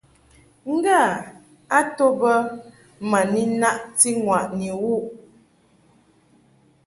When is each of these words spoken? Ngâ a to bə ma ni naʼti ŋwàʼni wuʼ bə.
Ngâ 0.75 0.99
a 1.77 1.79
to 1.95 2.05
bə 2.19 2.33
ma 3.09 3.19
ni 3.33 3.41
naʼti 3.61 4.09
ŋwàʼni 4.23 4.67
wuʼ 4.81 5.03
bə. 5.05 5.13